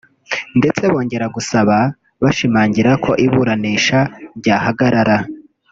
ndetse 0.59 0.83
bongera 0.91 1.25
gusaba 1.35 1.75
bashimangira 2.23 2.91
ko 3.03 3.11
iburanisha 3.25 3.99
ryahagarara 4.37 5.17